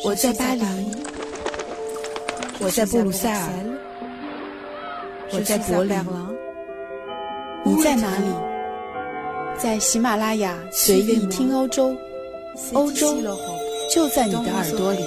[0.00, 0.64] 我在巴黎，
[2.58, 3.48] 我在布鲁塞尔，
[5.30, 5.96] 我在柏林，
[7.64, 8.24] 你在哪里？
[9.58, 11.94] 在喜马拉雅随意听欧洲，
[12.72, 13.16] 欧洲
[13.92, 15.04] 就在你的耳朵里。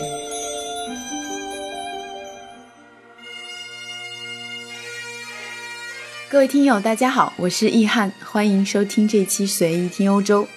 [6.30, 10.48] 各位听友，大家好，我是易翰，欢迎收听这期随意听欧洲。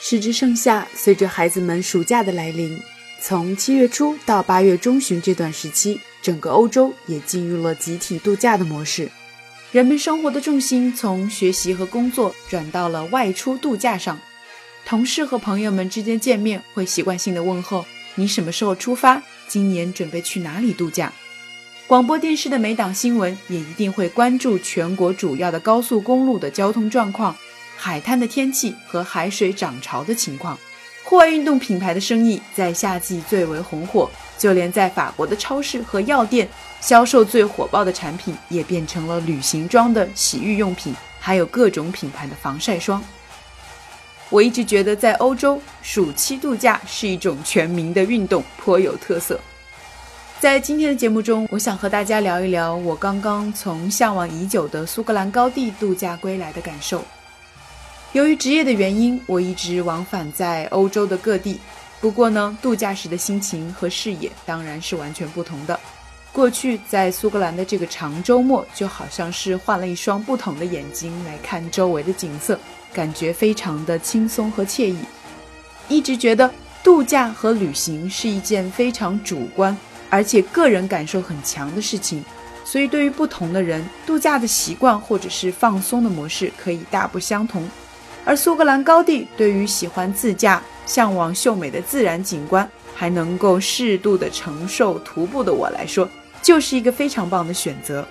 [0.00, 2.80] 时值盛夏，随着孩子们暑假的来临。
[3.20, 9.10] 从七月初到八月中旬这段时期，整个欧洲也进入了集体度假的模式。
[9.72, 14.18] 人们生活的重心从学习和工作转到了外出度假上。
[14.84, 17.84] 同事和朋友们之间见面会习惯性的问候
[18.14, 19.20] ：“你什么时候出发？
[19.48, 21.12] 今年准备去哪里度假？”
[21.88, 27.34] 广播电视的每档新闻也一定会关注全国主要的高速公路的交通状况、
[27.76, 30.56] 海滩的天气和海水涨潮的情况。
[31.08, 36.48] 户外运动品牌的生意在夏季最为红火，就连在法国的超市和药店
[36.80, 43.00] 销售最火爆的产品，也变成了旅行装的洗浴用品，还有各种品牌的防晒霜。
[44.30, 49.38] 我一直觉得，在欧洲暑期度假是一种全民的运动，颇有特色。
[50.40, 57.00] 在今天的节目中，我想和大家聊一聊我刚刚从向往已久的苏格兰高地度假归来的感受。
[58.16, 61.60] 由于职业的原因，我一直往返在欧洲的各地。
[62.00, 65.78] 不过呢，度假时的心情和视野当然是完全不同的。
[66.32, 72.58] 过去在苏格兰的这个长周末，就好像是换了一双不同的眼睛来看周围的景色，
[72.90, 74.96] 感觉非常的轻松和惬意。
[75.86, 76.50] 一直觉得
[76.82, 79.76] 度假和旅行是一件非常主观，
[80.08, 82.24] 而且个人感受很强的事情。
[82.64, 87.68] 所以对于不同的人，度假的习惯或者是放松的模式可以大不相同。
[88.26, 96.08] 而苏格兰高地对于喜欢自驾、向往秀美的自然景观，还能够适度的承受徒步的我来说，
[96.42, 98.04] 就是一个非常棒的选择。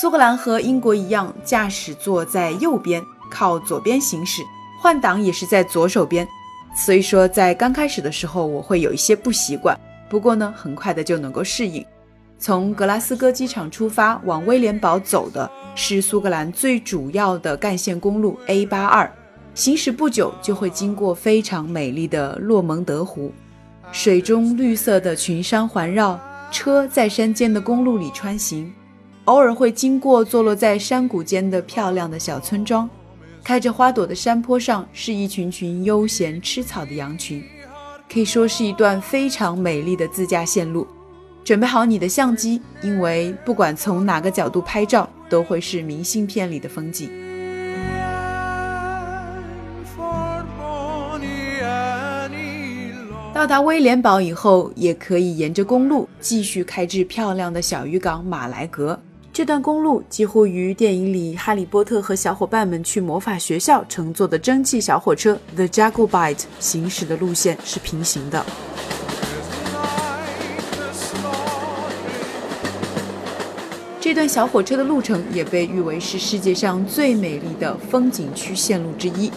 [0.00, 4.42] 苏格兰和英国一样，驾驶座在右边，靠左边行驶，
[4.80, 6.26] 换挡也是在左手边。
[6.76, 9.78] 所以说，在刚开始的时候，我会有一些不习惯。
[10.08, 11.84] 不过呢，很快的就能够适应。
[12.38, 19.10] 从格拉斯哥机场出发往威廉堡走的是苏格兰最主要的干线公路 A 八二，
[19.54, 23.32] 行驶不久就会经过非常美丽的洛蒙德湖，
[23.90, 26.18] 水中绿色的群山环绕，
[26.52, 28.72] 车在山间的公路里穿行，
[29.24, 32.88] 偶尔会经过坐落在山谷间的漂亮的小村庄。
[33.48, 37.42] 开着花朵的山坡上是一群群悠闲吃草的羊群，
[38.06, 40.86] 可以说是一段非常美丽的自驾线路。
[41.42, 47.10] 准备好你的相机，因为不管从哪个角度拍照，都会是明信片里的风景。
[53.32, 59.00] 到达威廉堡以后，也可以沿着公路继续开至漂亮的小渔港马来格。
[59.38, 68.44] 这段公路几乎与电影里哈利波特和小伙伴们去魔法学校乘坐的蒸汽小火车 The Jacobite 行驶的路线是平行的。
[74.00, 79.30] 这段小火车的路程也被誉为是世界上最美丽的风景区线路之一。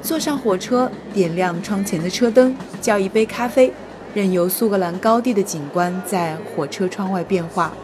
[0.00, 3.72] 坐上火车，点亮窗前的车灯，叫一杯咖啡，
[4.14, 7.74] 任由苏格兰高地的景观在火车窗外变化。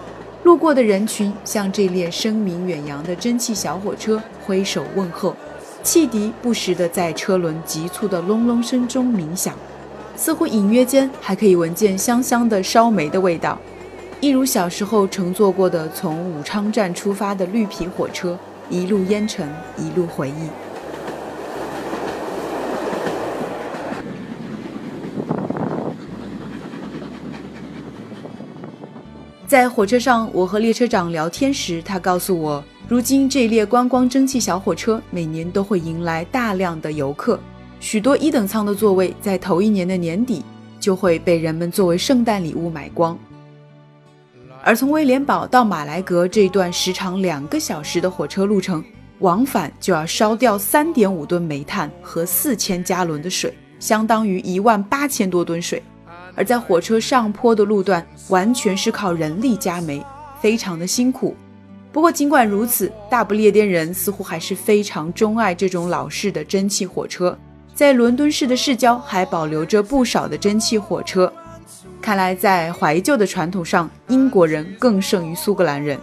[0.48, 5.36] 路过的人群向这列声名远扬的蒸汽小火车挥手问候，
[5.82, 9.54] 汽笛不时地在车轮急促的隆隆声中鸣响，
[10.16, 13.58] 似乎隐约间还可以闻见香香的烧煤的味道，
[14.22, 18.38] 一如小时候乘坐过的从武昌站出发的绿皮火车，
[18.70, 20.68] 一路烟尘，一路回忆。
[29.48, 37.40] 在火车上，我和列车长聊天时，他告诉我，如今这列观光蒸汽小火车每年都会迎来大量的游客，
[37.81, 40.44] 许多一等舱的座位在头一年的年底
[40.78, 43.19] 就会被人们作为圣诞礼物买光。
[44.62, 48.84] 而从威廉堡到马来格这段时长两个小时的火车路程，
[49.20, 55.82] 往返就要烧掉三点五吨煤炭和四千加仑的水，相当于一万八千多吨水。
[56.38, 60.00] 而在火车上坡的路段，完全是靠人力加煤，
[60.40, 61.35] 非常的辛苦。
[61.90, 67.37] 不过尽管如此，大不列颠人似乎还是非常钟爱这种老式的蒸汽火车。
[67.75, 71.32] 在伦敦市的市郊还保留着不少的蒸汽火车。
[72.00, 75.99] 看来在怀旧的传统上，英国人更胜于苏格兰人。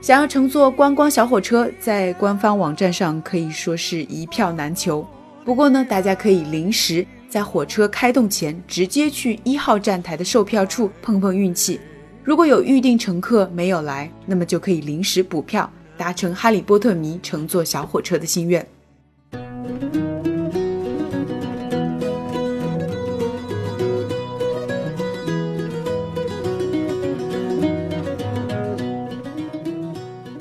[0.00, 5.06] 想要乘坐观光小火车，在官方网站上可以说是一票难求。
[5.44, 11.80] 不过呢，大家可以临时在火车开动前，直接去一号站台的售票处碰碰运气。
[12.22, 18.68] 如果有预定乘客没有来，那么就可以临时补票，达成哈利波特迷乘坐小火车的心愿。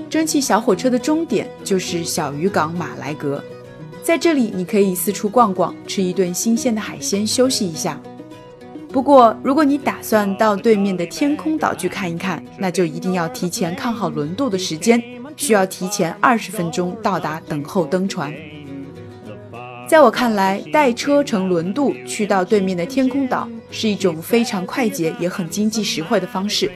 [0.10, 3.42] 蒸汽小火车的终点就是小渔港马来格，
[4.12, 7.98] 在这里你可以四处逛逛，吃一顿新鲜的海鲜，休息一下。
[8.92, 15.02] 不过，如果你打算到对面的天空岛去看一看，那就一定要提前看好轮渡的时间，
[15.38, 18.34] 需要提前二十分钟到达，等候登船。
[19.88, 26.70] 在我看来，带车乘轮渡去到对面的天空岛是一种非常快捷也很经济实惠的方式。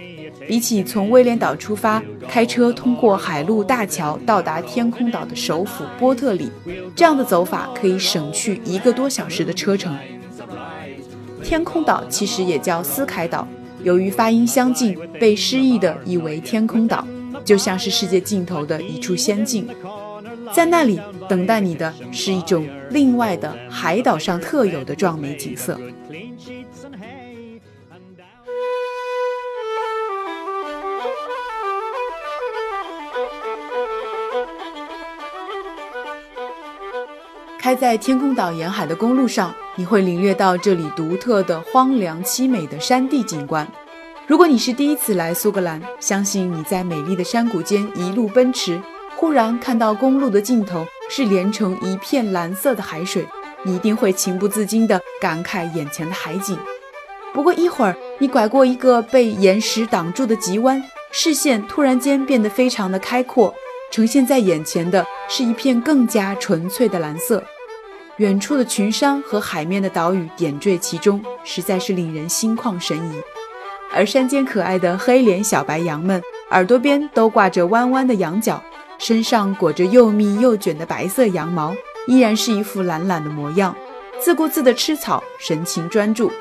[0.48, 6.52] 比起从威廉岛出发，开车通过海陆大桥到达天空岛的首府波特里，
[6.96, 9.98] 这样的走法可以省去一个多小时的车程。
[11.44, 13.48] 天空岛其实也叫斯凯岛，
[13.84, 17.06] 由于发音相近，被诗意的译为天空岛，
[17.44, 19.68] 就像是世界尽头的一处仙境。
[20.54, 25.80] 在那里等待你的是一种另外的海岛上特有的壮美景色。
[37.66, 43.68] 开在天空岛沿海的公路上，你会领略到这里独特的荒凉凄美的山地景观。
[44.28, 48.80] 如果你是第一次来苏格兰，相信你在美丽的山谷间一路奔驰，
[49.16, 53.28] 忽然看到公路的尽头是连成一片蓝色的海水，
[53.64, 56.56] 你一定会情不自禁地感慨眼前的海景。
[57.34, 63.52] 不过一会儿，你拐过一个被岩石挡住的急弯，视线突然间变得非常的开阔，
[63.90, 67.44] 呈现在眼前的是一片更加纯粹的蓝色。
[68.18, 73.22] 远处的群山和海面的岛屿点缀其中，实在是令人心旷神怡。
[73.94, 76.22] 而山间可爱的黑脸小白羊们，
[76.52, 78.64] 耳朵边都挂着弯弯的羊角，
[78.98, 81.76] 身上裹着又密又卷的白色羊毛，
[82.08, 83.76] 依然是一副懒懒的模样，
[84.18, 86.32] 自顾自地吃草，神情专注。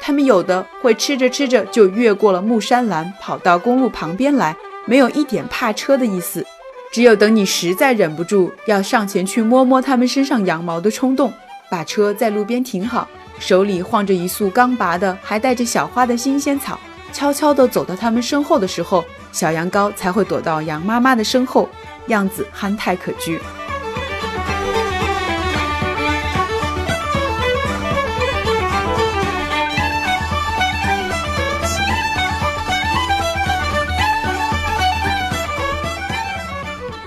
[0.00, 4.56] 它们有的会吃着吃着就越过了木栅栏，跑到公路旁边来，
[4.86, 6.44] 没有一点怕车的意思。
[6.92, 11.32] 只有等你实在忍不住要上前去摸摸它们身上羊毛的冲动，
[11.70, 13.08] 把车在路边停好，
[13.38, 16.78] 手里晃着一束刚拔的还带着小花的新鲜草，
[17.10, 19.02] 悄悄地走到它们身后的时候，
[19.32, 21.66] 小羊羔才会躲到羊妈妈的身后，
[22.08, 23.38] 样子憨态可掬。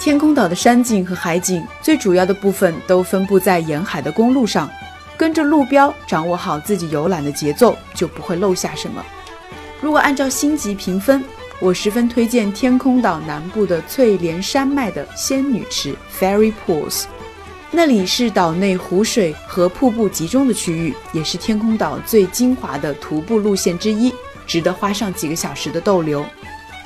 [0.06, 4.70] 天空岛的山景和海景最主要的部分都分布在沿海的公路上，
[5.18, 9.04] 跟着路标掌握好自己游览的节奏，就不会漏下什么。
[9.82, 11.24] 如果按照星级评分，
[11.60, 17.06] 我十分推荐天空岛南部的翠莲山脉的仙女池 （Fairy Pools），
[17.72, 24.14] 那里是岛内湖水和瀑布集中的区域，也是天空岛最精华的徒步路线之一，
[24.46, 26.24] 值得花上几个小时的逗留。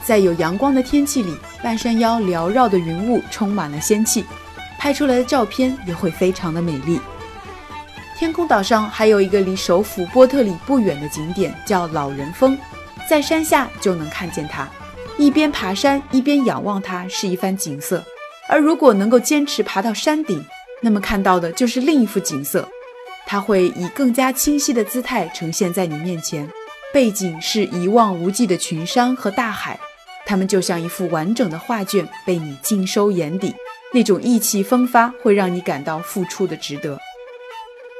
[0.04, 4.26] 在有阳光的天气里，半山腰缭绕的云雾充满了仙气，
[4.78, 7.00] 拍出来的照片也会非常的美丽。
[8.18, 12.58] 天空岛上还有一个离首府波特里不远的景点，叫老人峰，
[13.08, 14.68] 在山下就能看见它。
[15.18, 18.04] 一边爬山一边仰望它是一番景色，
[18.48, 20.44] 而如果能够坚持爬到山顶，
[20.82, 22.68] 那么看到的就是另一幅景色，
[23.26, 26.50] 它会以更加清晰的姿态呈现在你面前，
[26.94, 29.80] 背景是一望无际的群山和大海。
[30.30, 33.52] 它们就像一幅完整的画卷，被你尽收眼底，
[33.92, 37.00] 那种意气风发会让你感到付出的值得。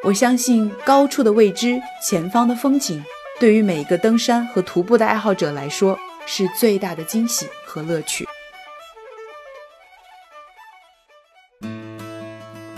[0.04, 3.04] 我相信高处的未知，前方的风景，
[3.40, 8.28] 对于每一个登山和徒步的爱好者来说，是最大的惊喜和乐趣。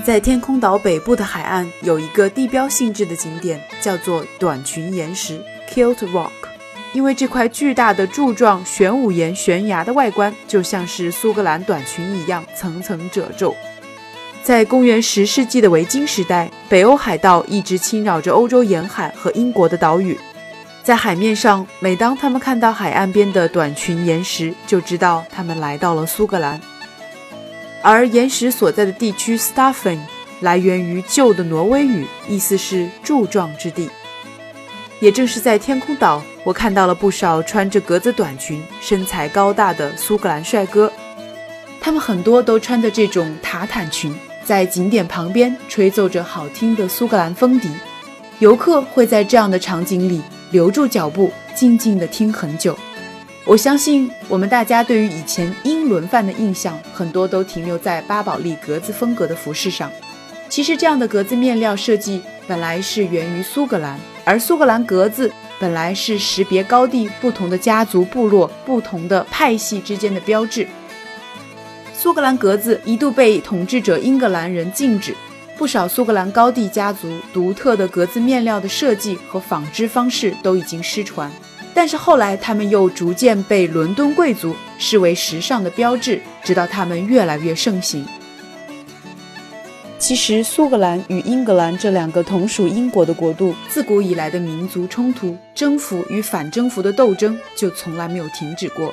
[0.05, 6.31] 在天空岛北部的海岸，有一个地标性质的景点，叫做短裙岩石 （Kilt Rock）。
[6.93, 13.55] 因为这块巨大的柱状玄武岩悬崖的外观就像是苏格兰短裙一样层层褶皱。
[14.43, 20.19] 在公元十世纪的维京时代，北欧海盗一直侵扰着欧洲沿海和英国的岛屿。
[20.83, 26.59] 在海面上，每当他们看到海岸边的短裙岩石，就知道他们来到了苏格兰。
[27.83, 29.99] 而岩石所在的地区 Staffin
[30.39, 33.89] 来源于旧的挪威语，意思是柱状之地。
[35.01, 40.89] 也正是在天空岛，我看到了不少穿着格子短裙、身材高大的苏格兰帅哥，
[41.81, 44.15] 他们很多都穿着这种塔坦裙，
[44.45, 47.69] 在景点旁边吹奏着好听的苏格兰风笛。
[48.37, 52.77] 游客会在这样的场景里留住脚步，静静地听很久。
[53.43, 59.91] 我相信我们大家对于以前英伦范的印象，很多都停留在巴宝莉格子风格的服饰上。
[60.47, 63.99] 其实，这样的格子面料设计本来是源于苏格兰，
[64.31, 70.65] 而苏格兰格子本来是识别高地不同的家族、部落、不同的派系之间的标志。
[71.93, 75.13] 苏格兰格子一度被统治者英格兰人禁止。
[75.57, 81.29] 不少苏格兰高地家族独特的格子面料的设计和纺织方式都已经失传，
[81.73, 88.07] 但是后来他们又逐渐被伦敦贵族视为时尚的标志，直到他们越来越盛行。
[90.01, 98.91] 其实，苏格兰与英格兰这两个同属英国的国度，自古以来的民族冲突、征服与反征服的斗争就从来没有停止过。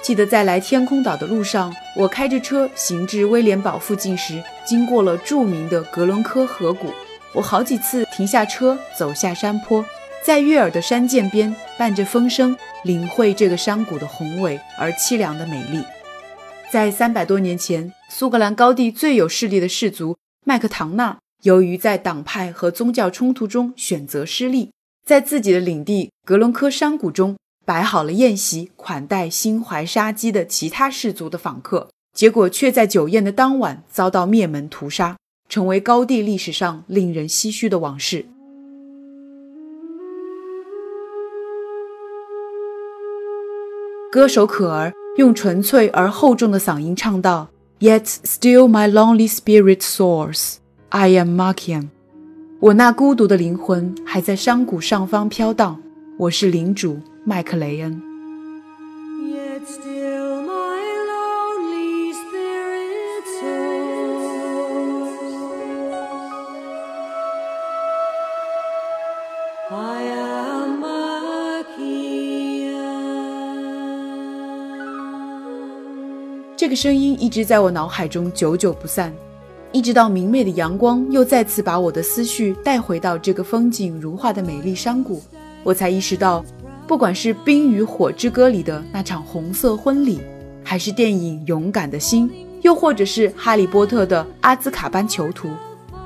[0.00, 6.86] 记得在来天空岛的路上，我开着车行至威廉堡附近时，经过了著名的格伦科河谷。
[7.34, 9.84] 我好几次停下车，走下山坡，
[10.24, 15.82] 在悦耳的山涧边，伴着风声，领会这个山谷的宏伟而凄凉的美丽。
[16.70, 20.17] 在三百多年前，苏格兰高地最有势力的氏族
[20.48, 24.72] 麦克唐纳，由于在党派和宗教冲突中选择失利，
[25.04, 27.36] 在自己的领地格伦科山谷中。
[27.66, 35.18] 摆好了宴席，款待心怀杀机的其他氏族的访客，结果却在酒宴的当晚遭到灭门屠杀，
[35.50, 38.24] 成为高地历史上令人唏嘘的往事。
[44.10, 50.56] 歌手可儿用纯粹而厚重的嗓音唱道：“Yet still my lonely spirit soars,
[50.88, 51.88] I am Markian。
[52.60, 55.80] 我那孤独的灵魂还在山谷上方飘荡，
[56.18, 58.07] 我是领主。”麦克雷恩。
[76.58, 79.14] 这个声音一直在我脑海中久久不散，
[79.70, 85.22] 一直到明媚的阳光又再次把我的思绪带回到这个风景如画的美丽山谷，
[85.62, 86.44] 我才意识到。
[86.84, 90.18] 不管是《冰与火之歌》里的那场红色婚礼，
[90.64, 92.28] 还是电影《勇敢的心》，
[92.62, 95.48] 又或者是《哈利波特》的阿兹卡班囚徒，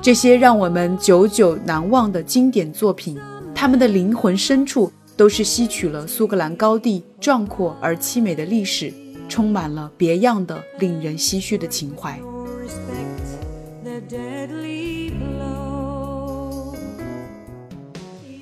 [0.03, 3.17] 这些让我们久久难忘的经典作品，
[3.55, 8.93] 他们的灵魂深处都是吸取了苏格兰高地壮阔而凄美的历史，
[9.33, 12.19] 充满了别样的令人唏嘘的情怀。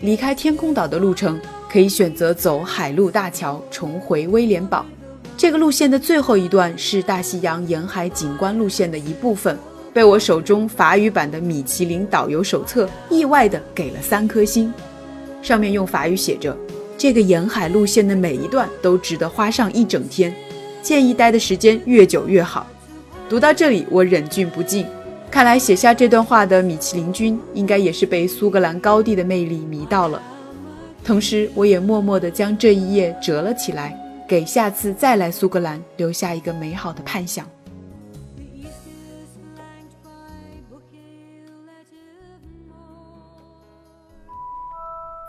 [0.02, 1.40] 离开天空岛的路程。
[1.72, 4.86] 可以选择走海陆大桥重回威廉堡。
[5.38, 9.58] 这个路线的最后一段是大西洋沿海景观路线的一部分，
[9.94, 14.74] 被我手中法语版的米其林导游手册意外的给了三颗星。
[15.42, 16.54] 上面用法语写着
[17.00, 20.36] ：“这个沿海路线的每一段都值得花上一整天，
[20.82, 22.68] 建议待的时间越久越好。”
[23.30, 24.86] 读到这里，我忍俊不禁。
[25.30, 30.22] 看来写下这段话的米其林君应该也是被苏格兰高地的魅力迷到了。
[31.04, 33.98] 同时，我也默默地将这一页折了起来，
[34.28, 37.46] 给下次再来苏格兰留下一个美好的盼想。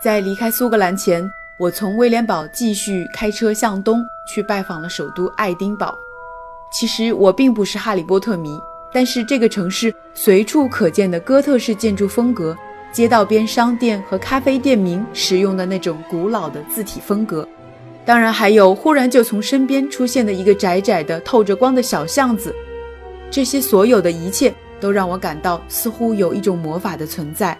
[0.03, 1.25] 在离开苏格兰前，
[1.63, 5.97] 我从威廉堡继续开车向东，去拜访了首都爱丁堡。
[6.73, 8.59] 其实我并不是哈利波特迷，
[8.91, 12.53] 但是这个城市随处可见的哥特式建筑风格。
[12.91, 17.47] 街道边商店和咖啡店名使用的那种古老的字体风格，
[18.03, 22.53] 当然还有忽然就从身边出现的一个窄窄的透着光的小巷子，
[23.31, 27.57] 这些所有的一切都让我感到似乎有一种魔法的存在，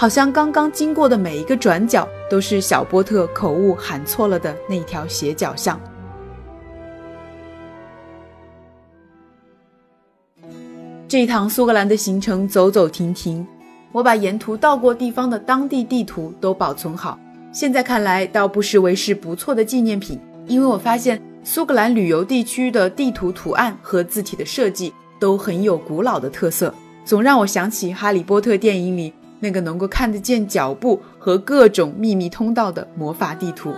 [0.00, 5.80] 好像刚刚经过的每一个转角都是小波特口误喊错了的那条斜角巷。
[11.08, 13.44] 这一趟苏格兰的行程走走停停。
[13.90, 17.18] 我把沿途到过地方的当地地图都保存好，
[17.50, 20.20] 现在看来倒不失为是不错的纪念品。
[20.46, 26.72] 因为我发现苏格兰旅游地区的地图图案和字体的设计都很有古老的特色，
[27.04, 33.72] 总让我想起《哈利波特》电影里那个能够看得见脚步和各种秘密通道的魔法地图。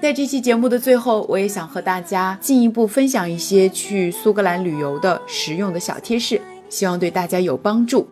[0.00, 8.08] 在这期节目的最后，我也想和大家进一步分享一些去苏格兰旅游的实用的小贴士，希望对大家有帮助。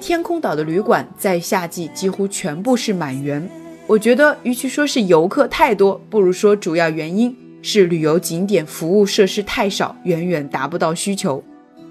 [0.00, 3.48] 天空岛的旅馆在夏季几乎全部是满员，
[3.86, 11.42] 我觉得与其说是游客太多，不如说主要原因是旅游景点服务设施太少，远远达不到需求。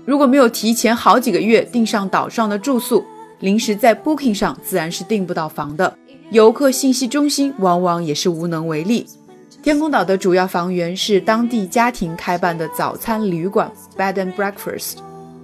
[0.06, 3.04] 如果没有提前好几个月订上岛上的住宿，
[3.40, 5.94] 临时在 Booking 上自然是订不到房的。
[6.32, 9.06] 游客信息中心往往也是无能为力。
[9.62, 14.98] 天空岛的主要房源是当地家庭开办的早餐旅馆 Bed and Breakfast。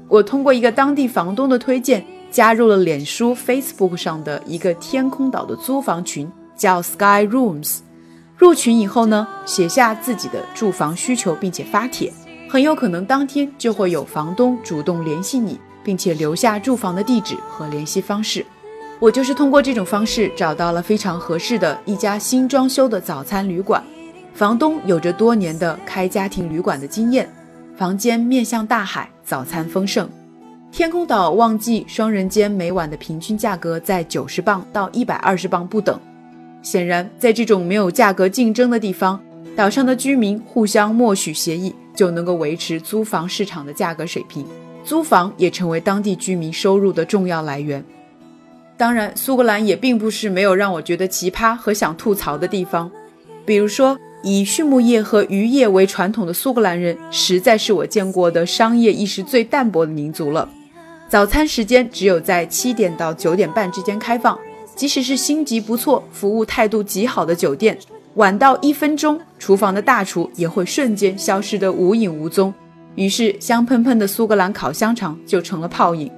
[0.07, 6.31] 我通过一个当地房东的推荐，加入了脸书 Facebook 上的一个天空岛的租房群。
[6.55, 7.79] 叫 Sky Rooms，
[8.43, 12.11] 入群以后呢，写下自己的住房需求，并且发帖，
[12.49, 18.45] 很有可能当天就会有房东主动联系你，并且留下住房的地址和联系方式。
[18.99, 23.81] 我就是通过这种方式找到了非常合适的一家新装修的早餐旅馆，
[24.33, 27.33] 房东有着多年的开家庭旅馆的经验，
[27.77, 30.09] 房间面向大海，早餐丰盛。
[30.69, 35.97] 天空岛旺季双人间每晚的平均价格在九十磅到一百二十磅不等。
[36.63, 39.21] 显然，在这种没有价格竞争的地方，
[39.55, 44.45] 岛上的居民互相默许协议，就能够维持租房市场的价格水平。
[44.83, 47.83] 租房也成为当地居民收入的重要来源。
[48.75, 52.89] 当然，苏格兰也并不是没有让我觉得奇葩和想吐槽的地方。
[53.45, 60.49] 比如说，以畜牧业和渔业为传统的苏格兰人，实在是我见过的商业意识最淡薄的民族了。
[61.09, 64.39] 早餐时间只有在七点到九点半之间开放。
[64.75, 67.77] 即使是星级不错、服务态度极好的酒店，
[68.15, 72.53] 晚到一分钟，厨房的大厨也会瞬间消失得无影无踪。
[72.95, 76.11] 于是，香喷喷的苏格兰烤香肠就成了泡影。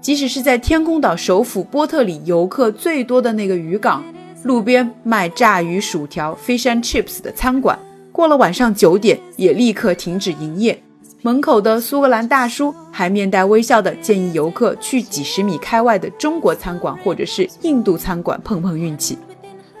[0.00, 4.04] 即使是在天空岛首府波特里游客最多的那个渔港，
[4.42, 7.78] 路边卖炸鱼薯条 （fish and chips） 的餐馆，
[8.12, 10.78] 过了晚上九点也立刻停止营业。
[11.24, 19.16] 门口的苏格兰大叔还面带微笑地建议游客去几十米开外的中国餐馆或者是印度餐馆碰碰运气。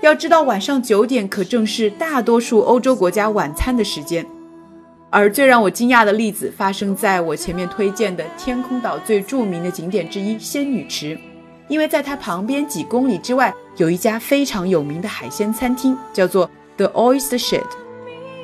[0.00, 4.24] 要知道，晚上九点可正是大多数欧洲国家晚餐的时间。
[5.10, 11.18] 而最让我惊讶的例子发生在我前面推荐的天空岛最著名的景点之一——仙女池，
[11.68, 17.83] 因为在它旁边几公里之外有一家非常有名的海鲜餐厅，叫做 The Oyster Shed。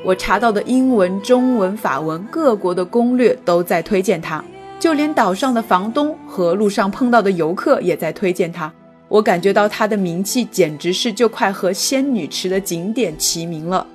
[0.02, 4.42] 我查到的英文、中文、法文各国的攻略都在推荐它，
[4.78, 8.72] 就连岛上的房东和路上碰到的游客也在推荐它。
[9.08, 13.86] 我感觉到它的名气简直是就快和仙女池的景点齐名了。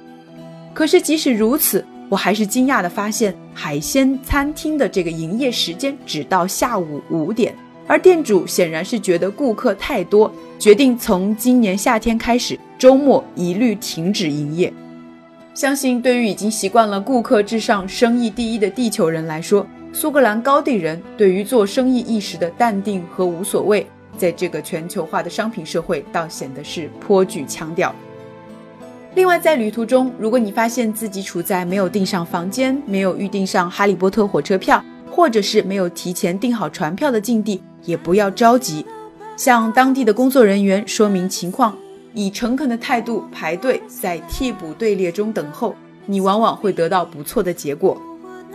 [0.74, 7.56] 可是即使如此，我还是惊讶地发现，海鲜餐厅的这个营业时间只到下午五点，
[7.88, 14.72] 而店主显然是觉得顾客太多，决定从今年夏天开始，周末一律停止营业。
[15.56, 23.88] 相信对于已经习惯了顾客至上、生意第一的地球人来说，苏格兰高地人对于做生意意识的淡定和无所谓，
[24.18, 27.96] 在这个全球化的商品社会，倒显得是颇具腔调。
[29.14, 38.86] 另外，在旅途中，如果你发现自己处在没有订上房间、没有预订上哈利波特火车票，或者是没有提前订好船票的境地，也不要着急，
[39.38, 41.74] 向当地的工作人员说明情况。
[42.16, 45.76] 以诚恳的态度排队，在替补队列中等候，
[46.06, 48.02] 你往往会得到不错的结果。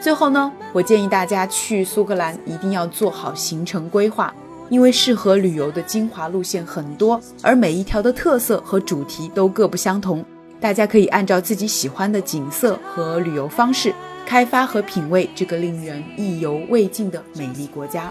[0.00, 4.34] 最后呢，我建议大家去苏格兰一定要做好行程规划，
[4.70, 10.24] 因为适合旅游的精华路线很多，而每一条的特色和主题都各不相同。
[10.58, 13.94] 大家可以按照自己喜欢的景色和旅游方式，
[14.24, 18.10] 开发和品味这个令人意犹未尽的美丽国家。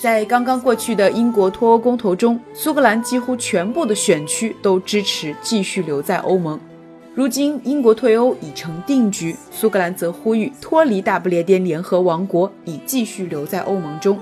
[0.00, 6.58] 在刚刚过去的英国脱欧公投中，苏格兰几乎全部的选区都支持继续留在欧盟。
[7.16, 14.16] 如今英国退欧已成定局，苏格兰则呼吁脱离大不列颠联合王国，以继续留在欧盟中。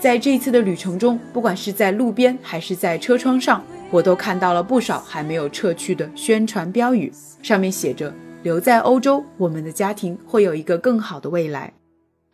[0.00, 11.72] 在这一次的旅程中，不管是在路边还是在车窗上，我都看到了不少还没有撤去的宣传标语，上面写着“留在欧洲，我们的家庭会有一个更好的未来”。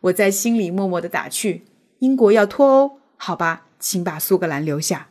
[0.00, 1.64] 我在心里默默的打趣。
[1.98, 5.08] 英国要脱欧，好吧，请把苏格兰留下。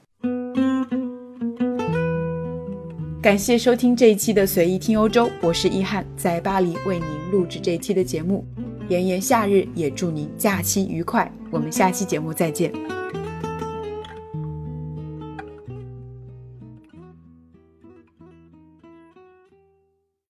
[3.21, 8.45] 感谢收听这一期的随意听欧洲，我是一翰，在巴黎为您录制这一期的节目。
[8.87, 11.29] 炎炎夏日，也祝您假期愉快。
[11.51, 12.71] 我们下期节目再见。